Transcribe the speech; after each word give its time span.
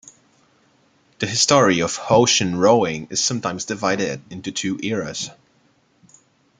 The 1.19 1.27
history 1.27 1.79
of 1.81 1.99
ocean 2.09 2.55
rowing 2.57 3.05
is 3.11 3.23
sometimes 3.23 3.65
divided 3.65 4.21
into 4.31 4.51
two 4.51 4.79
eras. 4.81 5.29